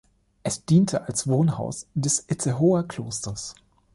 [0.41, 3.53] Es diente als Wohnhaus des Itzehoer Klosters.